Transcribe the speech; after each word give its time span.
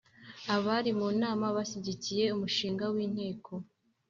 abari 0.55 0.91
mu 0.99 1.07
nama 1.21 1.45
bashyigikiye 1.55 2.23
umushinga 2.35 2.83
w'itegeko. 2.93 3.51